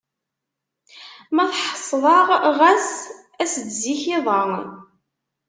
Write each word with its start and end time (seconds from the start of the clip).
Ma 1.35 1.45
tḥesseḍ-aɣ, 1.51 2.27
ɣas 2.59 2.87
as-d 3.43 3.67
zik 3.81 4.03
iḍ-a. 4.17 4.41